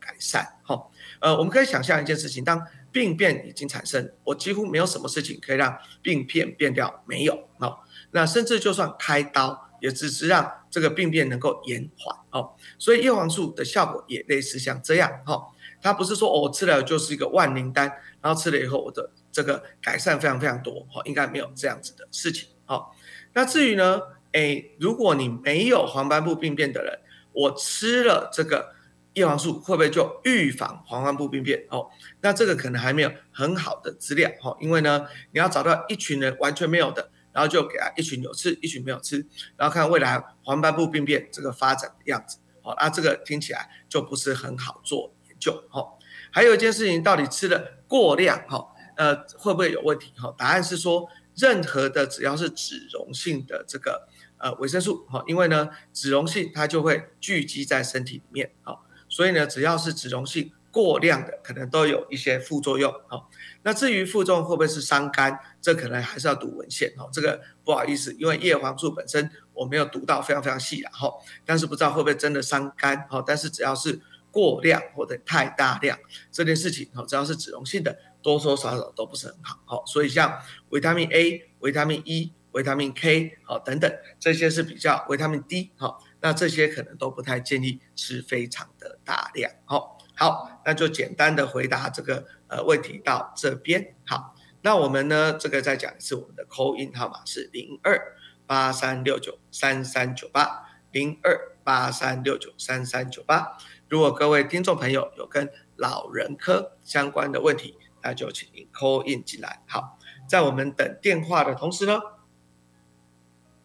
[0.00, 0.88] 改善，哈，
[1.20, 7.78] 呃，我们可以想象一件事情，当病变已经产生，我几乎没有什么事情可以让病变变掉，没有，哦，
[8.10, 15.48] 那甚至就算开刀，也只是让这个病变能够延缓，哦，所以叶黄素的效果也类似像这样，哈。
[15.86, 17.86] 它不是说我吃了就是一个万灵丹，
[18.20, 22.86] 然后吃了以后我的这个改善非常非常多，哦，应该没有这样子的事情，哦。
[23.32, 24.00] 那至于呢，
[24.32, 26.98] 哎，如果你没有黄斑部病变的人，
[27.32, 28.74] 我吃了这个
[29.14, 31.64] 叶黄素会不会就预防黄斑部病变？
[31.70, 31.88] 哦，
[32.20, 37.10] 那这个可能还没有很好的资料，哦，因为呢，你要找到一群人完全没有的。
[37.36, 39.18] 然后就给他一群有吃，一群没有吃，
[39.58, 42.38] 然后看未来黄斑部病变这个发展的样子。
[42.62, 45.64] 好，那这个听起来就不是很好做究。
[45.70, 45.86] 哈，
[46.30, 50.12] 还有一件事情，到底吃的过量，哈，呃，会不会有问题？
[50.16, 60.52] 哈，答案是说，任何的只要是脂溶性的这个呃维生素，哈，因为呢，脂溶性它就会聚集在身体里面，哈，所以呢，只要是脂溶性。
[60.72, 63.24] 过量的可能都有一些副作用哦。
[63.62, 67.08] 那至于副作用会不会是伤肝，这可能还是要读文献哦。
[67.10, 71.10] 这个不好意思，因为叶黄素本身我没有读到非常非常细了哈。
[71.46, 73.24] 但是不知道会不会真的伤肝哈。
[73.26, 73.98] 但是只要是
[74.36, 75.98] 过量或者太大量
[76.30, 79.82] 这件事情哦，只要是脂溶性的，多多少少都不是很好哦。
[79.86, 89.96] 所以像维他命 A、维他命 E、维他命 K 好等等这些是比较维他命 D 好，那这些可能都不太建议吃非常的大量好。
[90.14, 93.94] 好，那就简单的回答这个呃问题到这边。
[94.04, 97.98] 好，那我们呢这个再讲一次，我们的 call in 号码是零二
[98.46, 103.56] 八三六九三三九八零二八三六九三三九八。
[103.88, 109.62] 如果各位听众朋友有跟老人科相关的问题，那就请您 call in 进来。
[109.66, 112.00] 好，在我们等电话的同时呢，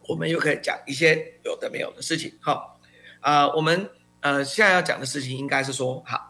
[0.08, 2.38] 我们又可以讲一些有的没有的事情。
[2.42, 2.80] 好，
[3.20, 6.30] 啊，我们呃现在要讲的事情应该是说，好。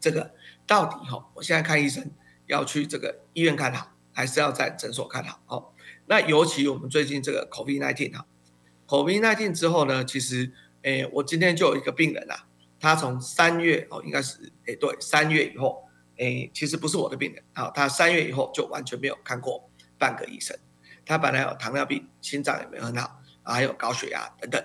[0.00, 0.34] 这个
[0.66, 2.10] 到底哈，我现在看医生
[2.46, 5.40] 要去这个医院看好，还是要在诊所看好？
[5.46, 5.72] 哦，
[6.06, 8.26] 那尤其我们最近这个 COVID-19 哈
[8.88, 12.48] ，COVID-19 之后呢，其实诶，我今天就有一个病人啊，
[12.82, 15.84] 他从三月哦，应该是诶对，三月以后
[16.16, 20.58] 诶，其实不是我的病人啊，他三月以后就完全没有看过半个医生，
[21.06, 24.60] 他本来有糖尿病，心脏也没有很好，还有高血压等等。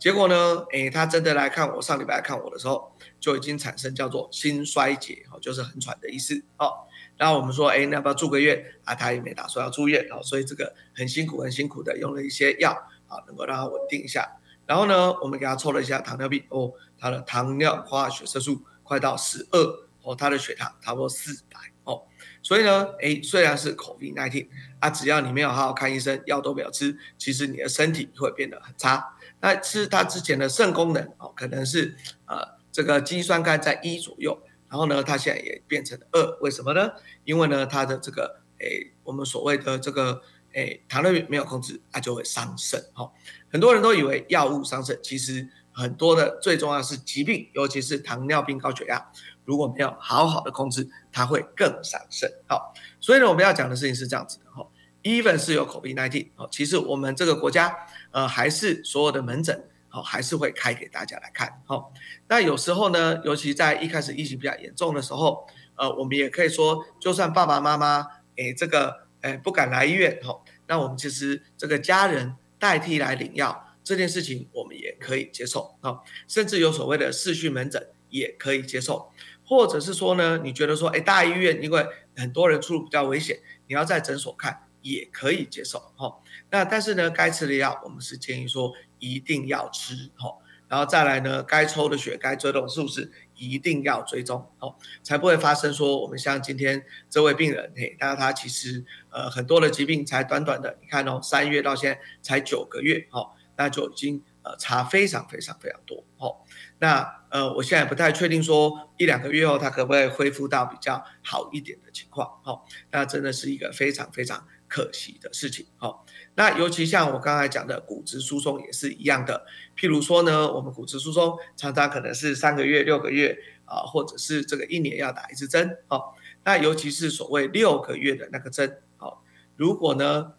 [0.00, 0.66] 结果呢？
[0.72, 6.72] 诶，他真的来看我，上礼拜来看我的时候，就已经产生叫做心衰竭，哦，就是很喘的意思，哦。
[7.16, 8.64] 然后我们说，诶，那要不要住个院？
[8.84, 12.72] 啊，他也没打算要住院，哦，所以这个很辛苦，很辛苦的用了一些药，
[13.06, 14.28] 啊，能够让他稳定一下。
[14.66, 16.72] 然后呢，我们给他抽了一下糖尿病，哦，
[17.02, 19.58] 他的糖尿化血色素快到十二，
[20.02, 22.04] 哦，他的血糖差不多四百，哦。
[22.44, 24.46] 所以呢，诶，虽然是 COVID-19，
[24.78, 29.16] 啊，只要你没有好好看医生，药都没有吃，其实你的身体会变得很差。
[29.40, 32.38] 那吃他之前的肾功能哦，可能是呃
[32.70, 36.88] 这个肌酸酐在一左右，然后呢，他现在也变成二，为什么呢？
[37.24, 43.10] 因为呢，他的这个诶，我们所谓的这个诶糖尿病没有控制，它就会伤肾哈。
[43.50, 49.10] 很多人都以为药物伤肾，其实很多的最重要是疾病，尤其是糖尿病、高血压，
[49.44, 52.30] 如果没有好好的控制，它会更伤肾。
[52.46, 54.66] 好，所以呢，我们要讲的事情是这样子的哈。
[55.02, 57.76] even 是有 COVID-19 哦，其实我们这个国家。
[58.14, 61.90] 呃，还是所有的门诊，好，还是会开给大家来看，好。
[62.28, 68.06] 那有时候呢，尤其在一开始疫情比较严重的时候，呃，我们也可以说，就算爸爸妈妈，
[68.36, 79.10] 诶，这个，诶，不敢来医院，好，那我们其实这个家人代替来领药这件事情，我们也可以接受，好，甚至有所谓的视讯门诊也可以接受，
[79.44, 84.68] 或者是说呢，你觉得说，诶，大医院因为很多人出入比较危险，你要在诊所看。
[84.84, 86.12] 也可以接受哈，
[86.50, 103.30] 那但是呢，该吃的药我们是建议说一定要吃哈，然后再来呢，该抽的血该追踪是不是一定要追踪哦，才不会发生说我们像今天这位病人嘿，那他其实呃很多的疾病才短短的，你看哦，三月到现在才九个月哈，
[103.62, 106.36] 那就已经呃差非常非常非常多哦，
[106.80, 114.46] 那呃我现在不太确定说一两个月后他可不可以恢复到比较好一点的情况哦，那真的是一个非常非常。
[114.74, 116.00] 可惜的事情，哦，
[116.34, 119.44] 那尤其像我刚才讲的骨质疏松也是一样的。
[119.76, 123.36] 譬如说呢，我们骨质疏松常常可能是三个月、六个月
[123.66, 129.22] 啊，或者是这个一年要打一次针，哦，那尤其是所谓六个月的那个针，好，
[129.56, 130.32] 如果呢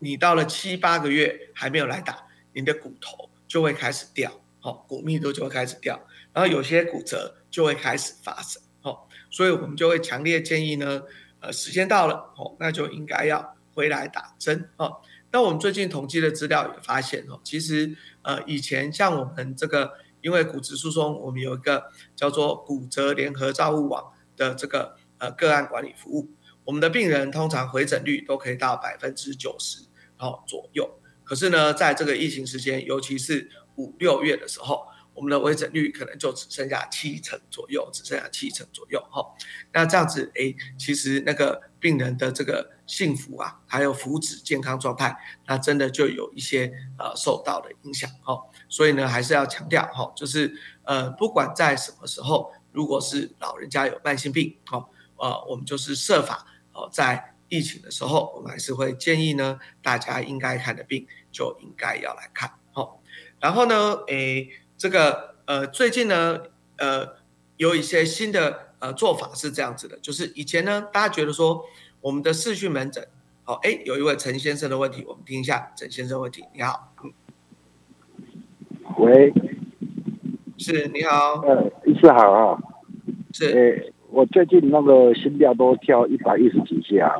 [0.00, 2.25] 你到了七八个月还没有来打，
[2.56, 6.00] 你的骨头就会开始掉，好，骨密度就会开始掉，
[6.32, 11.02] 然后有些骨折就会开始发生，好，所以我们就会强烈建议呢。
[11.38, 15.02] 呃，时间到了哦，那就应该要回来打针哦。
[15.30, 19.92] 那我们最近统计的资料也发现哦，其实呃，以前像我们这个，
[20.22, 26.30] 因为骨质疏松，我们有一个叫做骨折联合照护网的这个呃个案管理服务，
[26.64, 29.82] 我们的病人通常回诊率都可以到百分之九十
[30.16, 30.90] 哦左右。
[31.26, 39.26] 可是呢，在这个疫情时间，尤其是五六月的时候，我们的微诊率可能就只剩下七成左右，只剩下七成左右哈。
[39.72, 45.16] 那这样子，哎，其实那个病人的这个幸福啊，还有福祉、健康状态，
[45.48, 48.40] 那真的就有一些呃受到的影响哈。
[48.68, 50.54] 所以呢，还是要强调哈，就是
[50.84, 63.00] 呃，不管在什么时候，如果是老人家有慢性病，哈，呃，我们就是设法哦，在疫情的时候，我们还是会建议呢，大家应该看的病就应该要来看，好。
[63.40, 66.40] 然后呢，诶，这个呃，最近呢，
[66.78, 67.16] 呃，
[67.56, 71.64] 有一些新的呃做法是这样子的，就是以前呢，大家觉得说
[72.00, 73.06] 我们的视讯门诊，
[73.44, 76.44] 好，哎，有一位陈先生的问题，我们听一下陈先生问题。
[76.54, 76.92] 你好，
[78.98, 79.32] 喂，
[80.58, 82.58] 是，你好，呃，医师好啊，
[83.32, 83.92] 是。
[84.16, 87.14] 我最近那个心跳都跳一百一十几下，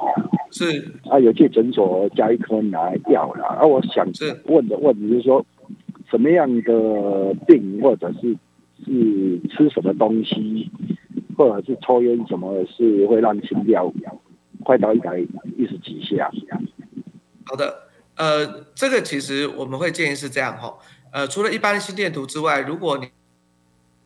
[0.50, 0.82] 是。
[1.10, 3.44] 啊，有去诊所加一颗拿药了。
[3.44, 4.08] 啊，我想
[4.46, 5.44] 问的问题是说，
[6.10, 8.34] 什么样的病，或者是
[8.82, 10.70] 是吃什么东西，
[11.36, 13.92] 或者是抽烟什么，是会让心跳
[14.64, 16.30] 快到一百一十几下？
[17.44, 17.74] 好的，
[18.16, 20.74] 呃，这个其实我们会建议是这样哈，
[21.12, 23.06] 呃，除了一般心电图之外，如果你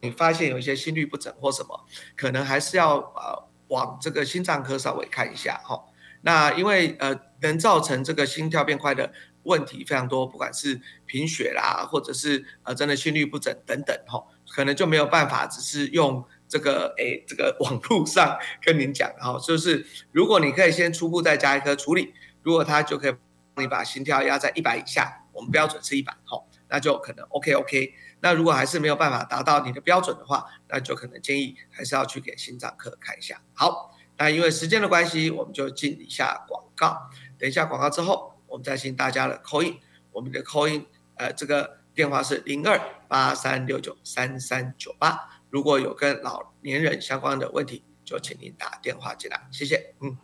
[0.02, 1.84] 你发现有一些心律不整或什么，
[2.16, 5.84] 可能还是要呃往这个心脏科稍微看一下哈。
[6.22, 9.12] 那因为呃能造成这个心跳变快的
[9.44, 23.14] 问题非常多，不管是贫血啦，或者是呃真的心律不整等等哈，可能就没有办法只是用这个诶这个网络上跟您讲哈，就是如果你可以先初步再加一颗处理，如果他就可以
[23.54, 27.94] 帮你把心跳压在一百以下，我们标准是一百哈，那就可能 OK OK。
[28.20, 33.40] 那如果还是没有办法达到你的标准的话，那就可能建议还是要去给心脏科看一下。
[33.54, 37.10] 好，那因为时间的关系，我们就进一下广告。
[37.38, 39.80] 等一下广告之后，我们再请大家的扣印。
[40.12, 45.40] 我们的扣印，呃，这个电话是零二八三六九三三九八。
[45.48, 49.48] 如果有跟老年人相关的问题，就请您打电话进来。
[49.50, 49.94] 谢谢。
[50.00, 50.18] 嗯。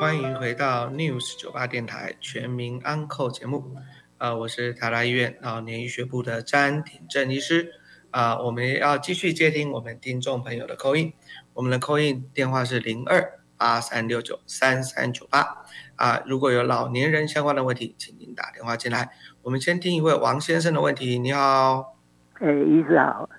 [0.00, 3.76] 欢迎回到 News 九八电台全民安扣节目。
[4.18, 7.70] 呃，我是台大医院老年医学部的詹廷正医师。
[8.10, 11.12] 啊，我们要继续接听我们听众朋友的扣音。
[11.54, 15.58] 我们的扣音电话是零二八三六九三三九八。
[15.94, 19.08] 啊，如果有老年人相关的问题，请您打电话进来。
[19.42, 21.16] 我们先听一位王先生的问题。
[21.20, 21.96] 你好，
[22.40, 23.30] 哎，医师好，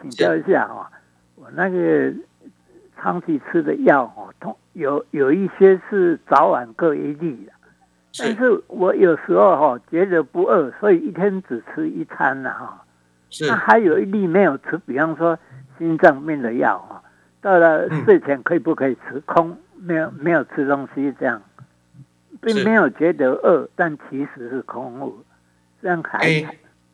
[0.00, 0.88] 请教一下啊，
[1.34, 2.14] 我那个
[2.96, 7.52] 长期吃的药哦，通有有一些是早晚各一粒的。
[8.16, 12.84] 但是我有时候哈觉得不饿，所以一天只吃一餐了哈。
[13.30, 13.46] 是。
[13.46, 15.38] 那还有一粒没有吃，比方说
[15.76, 17.02] 心脏病的药哈，
[17.40, 19.20] 到了睡前可以不可以吃？
[19.26, 21.42] 空没有没有吃东西这样，
[22.40, 25.22] 并没有觉得饿，但其实是空腹，
[25.82, 26.26] 这样还。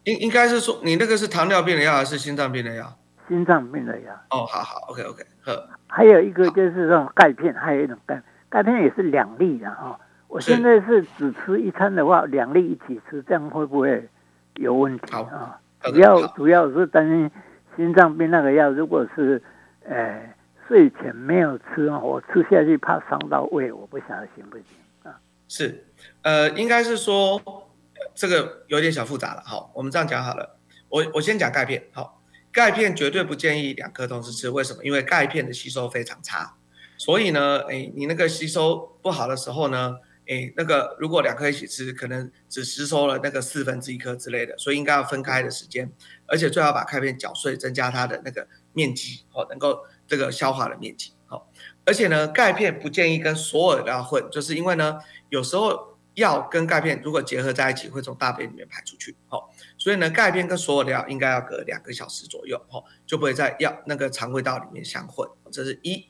[0.04, 2.92] 应应该是说你那个是糖尿病的药还是心脏病的药？
[3.26, 4.12] 心脏病的药。
[4.28, 5.66] 哦，好好，OK OK，呵。
[5.86, 9.98] 还有一个就是这种钙片，还有一种钙钙片也是两粒的哈。
[10.34, 14.08] 我现在是只吃一餐的话，两粒一起吃，这样会不会
[14.56, 15.60] 有问题啊？
[15.84, 17.30] 主要主要是担心
[17.76, 19.40] 心脏病那个药，如果是
[19.88, 20.34] 呃
[20.66, 24.64] 睡前没有吃我吃下去怕伤到胃，我不晓得行不行
[25.04, 25.14] 啊？
[25.46, 25.84] 是，
[26.22, 27.40] 呃，应该是说
[28.12, 29.42] 这个有点小复杂了。
[29.46, 30.56] 好，我们这样讲好了。
[30.88, 31.80] 我我先讲钙片。
[31.92, 32.20] 好，
[32.52, 34.50] 钙片绝对不建议两颗同时吃。
[34.50, 34.82] 为什么？
[34.82, 36.56] 因为钙片的吸收非常差，
[36.98, 39.98] 所以呢，哎，你那个吸收不好的时候呢？
[40.26, 45.92] 哎，那个如果两颗一起吃，可能只吸收了那个四分之一颗之类的，所以应该要分开的时间，
[46.26, 51.42] 而且最好把钙片搅碎，增加它的那个面积，哦，能够这个消化的面积，哦，
[51.84, 54.98] 而且呢，钙片不建议跟所有的药混，就是因为呢，
[55.28, 59.44] 有时候药跟钙片如果结合在一起，会从大便里面排出去，哦，
[59.76, 66.08] 所以呢，钙片跟所有的药应该要隔两个小时左右，哦，就不会在药那个肠胃道里面相混，这是一。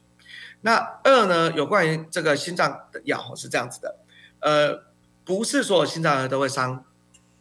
[0.61, 3.99] 那二呢，有关于这个心脏的药是这样子的。
[4.45, 4.85] 呃，
[5.25, 6.85] 不是所有心脏病都会伤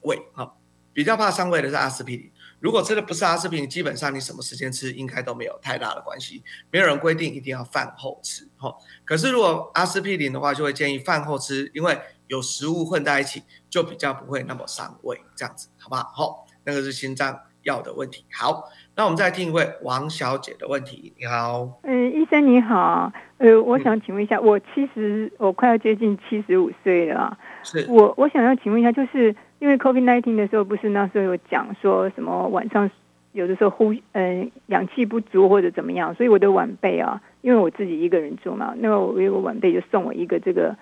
[0.04, 0.56] 胃哈，
[0.94, 2.32] 比较怕伤胃的是阿司匹林。
[2.62, 6.42] 如果吃的不是阿司匹林，基本上你什么时间吃应该都没有太大的关系。
[6.72, 8.74] 没有人规定一定要饭后吃哈。
[9.04, 16.04] 可是如果阿司匹林的话，就会建议饭后吃，因为有食物混在一起，就比较不会那么伤胃，这样子好不好？
[16.16, 18.24] 好，那个是心脏药的问题。
[18.32, 18.70] 好。
[18.96, 21.12] 那我们再听一位王小姐的问题。
[21.18, 32.88] 你好，嗯，医生你好，呃，我想请问一下，我其实我快要接近七十五岁了，是我我想要请问一下，就是因为 COVID nineteen 的时候，不是那时候有讲说什么晚上
[33.32, 40.78] 有的时候呼嗯氧气不足或者怎么样，所以我的晚辈啊，因为我自己一个人住嘛，那么我有个晚辈就送我一个这个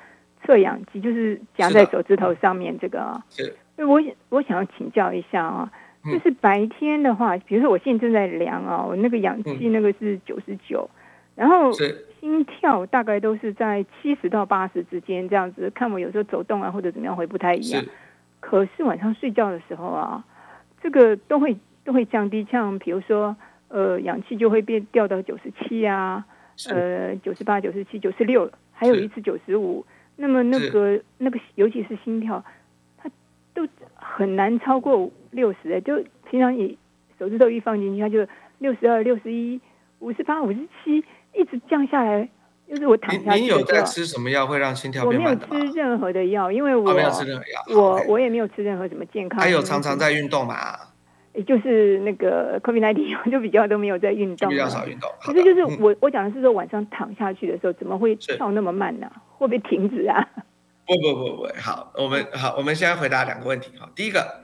[0.45, 3.55] 测氧机，就是夹在手指头上面这个，是。
[3.77, 5.71] 我我想要请教一下啊，
[6.03, 10.89] 就是白天的话，比如说我现在正在量啊，我那个氧气那个是九十九，
[11.35, 11.71] 然后
[12.19, 17.83] 心跳大概都是在七十到八十之间这样子，看我有时候走动啊或者怎么样会不太一样。
[18.39, 20.25] 可是晚上睡觉的时候啊，
[20.81, 23.35] 这个都会都会降低，像比如说
[23.67, 26.25] 呃氧气就会变掉到九十七啊，
[26.71, 29.85] 呃九十八、九十七、九十六，还有一次九十五。
[30.15, 32.43] 那么那个那个尤其是心跳。
[33.53, 36.77] 都很难超过六十哎，就平常你
[37.19, 38.25] 手指头一放进去，它就
[38.59, 39.59] 六十二、六十一、
[39.99, 42.27] 五十八、五十七，一直降下来。
[42.69, 43.33] 就是我躺下。
[43.33, 47.81] 您有在吃什么药会让心跳变慢的我没有吃任何的药，因为我没有吃任何药。
[47.81, 49.41] 我我也没有吃任何什么健康。
[49.41, 50.55] 还有常常在运动嘛？
[51.33, 55.09] 也就是那个 COVID nineteen 就比较都没有在运动，比较少运动。
[55.21, 59.11] 可是就是我我讲的是说晚上躺下去的时候，怎么会跳那么慢呢？
[59.37, 60.25] 会不会停止啊？
[60.97, 63.89] 不不不不，好，我们好，我们先回答两个问题哈。
[63.95, 64.43] 第一个，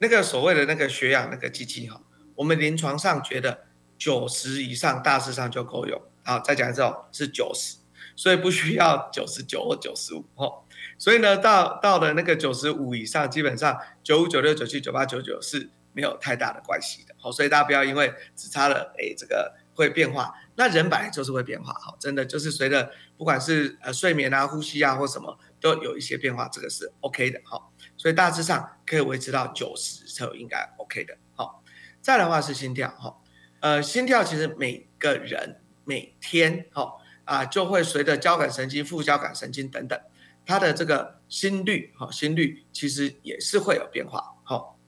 [0.00, 1.98] 那个所谓的那个血氧那个机器哈，
[2.34, 3.66] 我们临床上觉得
[3.96, 5.98] 九十以上大致上就够用。
[6.24, 7.78] 好，再讲一次哦，是九十，
[8.14, 10.62] 所以不需要九十九或九十五哦。
[10.98, 17.14] 所以呢，到到了那个九十五以上，基本上九五、九六、九七、九八、九九是没有太大的关系的。
[17.18, 21.72] 好，所以大家不要因为只差了哎这个会变化，那人本来就是会变化。
[21.72, 25.38] 好，真的就是随着不管是呃睡眠啊、呼吸啊或什么。
[25.60, 27.60] 都有一些变化，这个是 OK 的哈，
[27.96, 31.16] 所以大致上可以维持到九十就应该 OK 的。
[31.34, 31.62] 好，
[32.00, 33.16] 再来的话是心跳哈，
[33.60, 36.94] 呃，心跳其实每个人每天哈
[37.24, 40.00] 啊就会随着交感神经、副交感神经等等，
[40.46, 44.36] 它的这个心率哈，心率其实也是会有变化。
[44.44, 44.78] 好，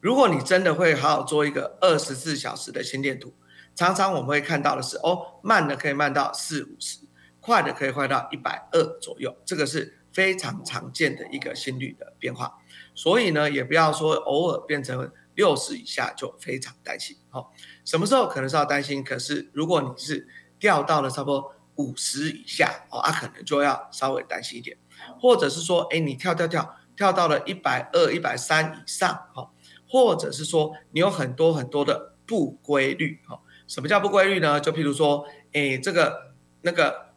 [0.00, 3.34] 如果你真的会好好做一个二十四小时的心电图，
[3.74, 6.98] 常常我们会看到的是哦，慢的可以慢到四五十。
[7.44, 12.56] 快的可以快到一百二左右，这个是非常常见的一个心率的变化，
[12.94, 17.14] 所以呢，也不要说偶尔变成六十以下就非常担心。
[17.28, 17.52] 好，
[17.84, 19.04] 什么时候可能是要担心？
[19.04, 20.26] 可是如果你是
[20.58, 24.78] 掉到了差不多五十以下，哦，啊，可能就要稍微担心一点，
[25.20, 29.50] 或者是说，哎，你跳跳跳跳到了一百二、一百三以上，哈，
[29.86, 34.58] 或者是说你有很多很多的不规律，哈，什么叫不规律呢？
[34.58, 36.32] 就譬如说，哎，这个
[36.62, 37.12] 那个。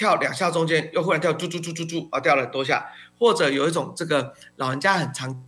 [0.00, 5.44] 跳两下中间又忽然跳猪猪猪猪猪啊，掉了多下，或者有一种这个老人家很常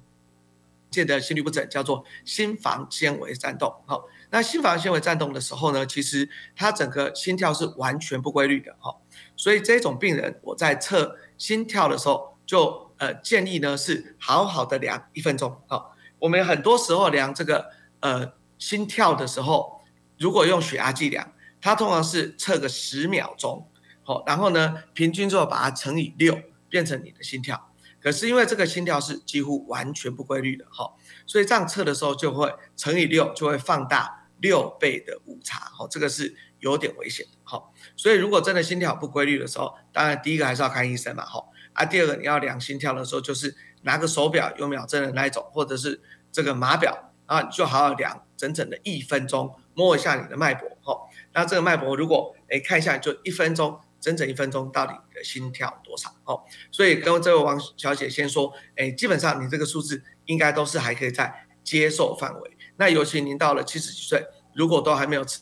[0.91, 3.75] 见的心律不整，叫做心房纤维颤动。
[3.87, 8.77] 好，那心房纤维颤动的时候呢，其实他整个心跳是完全不规律的。
[8.79, 8.95] 哈，
[9.39, 15.63] 所以这种病人我在测心跳的时候，就呃建议呢是好好的量一分钟。
[15.67, 19.81] 好，我们很多时候量这个呃心跳的时候，
[20.19, 23.67] 如果用血压计量，它通常是测个十秒钟。
[24.05, 26.39] 好，然后呢，平均之后把它乘以六，
[26.69, 27.69] 变成你的心跳。
[28.01, 30.93] 可是因为这个心跳是几乎完全不规律的，哈，
[31.25, 37.63] 所以这样测的时候就会乘以六，就会放大六倍的误差，哈，这个是有点危险的，哈。
[37.97, 41.45] 所以如果真的心跳不规律的时候，当然第一个还是要看医生嘛，哈。
[41.75, 50.99] 啊，第二个你要量心跳的时候，就是拿个手表有秒针的那一种，或者是这个码表啊，就好好量整整的一分钟，摸一下你的脉搏，哈。
[51.35, 53.79] 那这个脉搏如果哎看一下就一分钟。
[54.03, 56.13] 整整一分钟，到底的心跳多少？
[56.25, 56.43] 哦，
[56.73, 62.57] 所以跟这位王小姐先说，哎，基本上你这个数字应该都是还可以在接受范围。
[62.77, 64.27] 那尤其您到了七十几岁，
[64.57, 65.41] 如果都还没有吃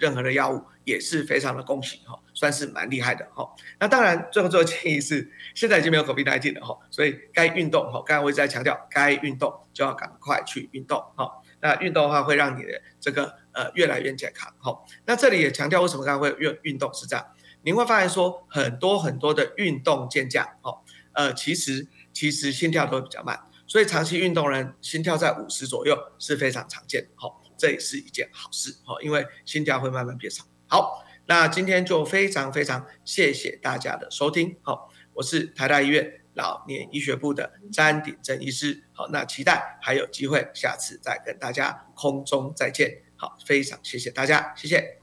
[0.00, 3.44] 任何的药物，也是非常的恭喜哈，算是蛮厉害的哈。
[3.80, 11.28] 那当然，最后最后建议是，现在已经没有 COVID-19 了哈，所以该运动哈，刚才我一直在强调，该运动就要赶快去运动哈。
[11.60, 13.41] 那运动的话，会让你的这个。
[13.52, 17.26] 呃，越来越健康，好，那这里也强调为什么刚才会运运动是这样，
[17.62, 20.78] 您会发现说很多很多的运动健将，哦，
[21.12, 30.44] 呃，其实其实心跳都会比较慢，所以长期运动人心跳在五十左右是非常常见的，好，这也是一件好事，好，因为心跳会慢慢变少。
[30.66, 43.02] 好，那今天就非常非常谢谢大家的收听，好，我是台大医院老年医学部的詹鼎正医师，好，那期待还有机会下次再跟大家空中再见。
[43.22, 45.01] 好，非常谢谢大家，谢谢。